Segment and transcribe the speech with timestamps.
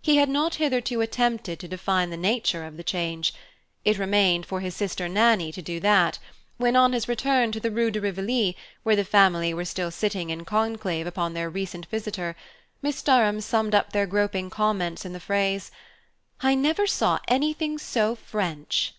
[0.00, 3.34] He had not hitherto attempted to define the nature of the change:
[3.84, 6.18] it remained for his sister Nannie to do that
[6.56, 10.30] when, on his return to the Rue de Rivoli, where the family were still sitting
[10.30, 12.36] in conclave upon their recent visitor,
[12.80, 15.70] Miss Durham summed up their groping comments in the phrase:
[16.40, 18.94] "I never saw anything so French!"